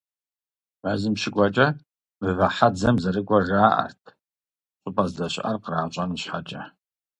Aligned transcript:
Мэзым 0.81 1.15
щыкӀуэкӀэ, 1.21 1.67
«Мывэ 2.19 2.47
хьэдзэм» 2.55 2.95
зэрыкӀуэр 3.03 3.43
жаӀэрт, 3.47 4.03
щӀыпӀэ 4.81 5.05
здэщыӀэр 5.09 5.57
къращӀэн 5.63 6.11
щхьэкӀэ. 6.21 6.63